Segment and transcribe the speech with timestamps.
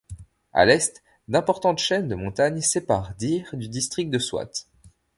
[0.51, 4.65] À l'est, d'importantes chaînes de montagnes séparent Dir du district de Swat.